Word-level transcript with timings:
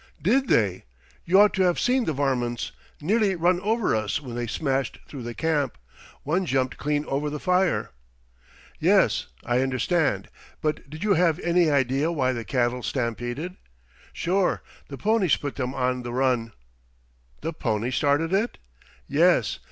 "Did 0.19 0.47
they? 0.47 0.85
You 1.25 1.39
ought 1.39 1.53
to 1.53 1.61
have 1.61 1.79
seen 1.79 2.05
the 2.05 2.13
varmints. 2.13 2.71
Nearly 3.01 3.35
run 3.35 3.59
over 3.61 3.95
us 3.95 4.19
when 4.19 4.33
they 4.35 4.47
smashed 4.47 4.97
through 5.07 5.21
the 5.21 5.35
camp. 5.35 5.77
One 6.23 6.47
jumped 6.47 6.77
clean 6.77 7.05
over 7.05 7.29
the 7.29 7.39
fire." 7.39 7.91
"Yes, 8.79 9.27
I 9.45 9.59
understand; 9.61 10.29
but 10.59 10.89
did 10.89 11.03
you 11.03 11.13
have 11.13 11.37
any 11.41 11.69
idea 11.69 12.11
why 12.11 12.33
the 12.33 12.43
cattle 12.43 12.81
stampeded?" 12.81 13.57
"Sure. 14.11 14.63
The 14.87 14.97
ponies 14.97 15.35
put 15.37 15.55
them 15.55 15.75
on 15.75 16.01
the 16.01 16.13
run." 16.13 16.53
"The 17.41 17.53
ponies 17.53 17.93
started 17.93 18.33
it?" 18.33 18.57
"Yes. 19.07 19.59